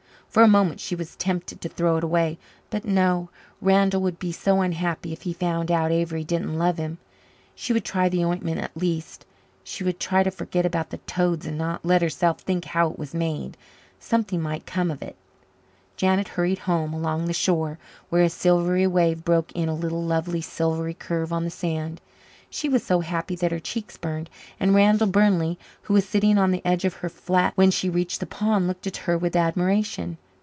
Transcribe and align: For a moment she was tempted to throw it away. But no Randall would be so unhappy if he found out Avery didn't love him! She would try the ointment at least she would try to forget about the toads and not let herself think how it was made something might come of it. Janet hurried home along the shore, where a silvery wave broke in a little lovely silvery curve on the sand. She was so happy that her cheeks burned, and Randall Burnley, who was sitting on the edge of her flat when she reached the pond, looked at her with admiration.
For 0.31 0.43
a 0.43 0.47
moment 0.47 0.79
she 0.79 0.95
was 0.95 1.17
tempted 1.17 1.59
to 1.59 1.67
throw 1.67 1.97
it 1.97 2.05
away. 2.05 2.39
But 2.69 2.85
no 2.85 3.29
Randall 3.59 3.99
would 4.03 4.17
be 4.17 4.31
so 4.31 4.61
unhappy 4.61 5.11
if 5.11 5.23
he 5.23 5.33
found 5.33 5.69
out 5.69 5.91
Avery 5.91 6.23
didn't 6.23 6.57
love 6.57 6.77
him! 6.77 6.99
She 7.53 7.73
would 7.73 7.83
try 7.83 8.07
the 8.07 8.23
ointment 8.23 8.57
at 8.61 8.77
least 8.77 9.25
she 9.61 9.83
would 9.83 9.99
try 9.99 10.23
to 10.23 10.31
forget 10.31 10.65
about 10.65 10.89
the 10.89 10.99
toads 10.99 11.45
and 11.45 11.57
not 11.57 11.83
let 11.83 12.01
herself 12.01 12.39
think 12.39 12.63
how 12.63 12.89
it 12.89 12.97
was 12.97 13.13
made 13.13 13.57
something 13.99 14.41
might 14.41 14.65
come 14.65 14.89
of 14.89 15.01
it. 15.01 15.17
Janet 15.97 16.29
hurried 16.29 16.59
home 16.59 16.93
along 16.93 17.25
the 17.25 17.33
shore, 17.33 17.77
where 18.07 18.23
a 18.23 18.29
silvery 18.29 18.87
wave 18.87 19.25
broke 19.25 19.51
in 19.51 19.67
a 19.67 19.75
little 19.75 20.01
lovely 20.01 20.39
silvery 20.39 20.93
curve 20.93 21.33
on 21.33 21.43
the 21.43 21.49
sand. 21.51 21.99
She 22.53 22.67
was 22.67 22.83
so 22.83 22.99
happy 22.99 23.37
that 23.37 23.53
her 23.53 23.61
cheeks 23.61 23.95
burned, 23.95 24.29
and 24.59 24.75
Randall 24.75 25.07
Burnley, 25.07 25.57
who 25.83 25.93
was 25.93 26.03
sitting 26.03 26.37
on 26.37 26.51
the 26.51 26.61
edge 26.65 26.83
of 26.83 26.95
her 26.95 27.07
flat 27.07 27.53
when 27.55 27.71
she 27.71 27.89
reached 27.89 28.19
the 28.19 28.25
pond, 28.25 28.67
looked 28.67 28.85
at 28.85 28.97
her 28.97 29.17
with 29.17 29.37
admiration. 29.37 30.17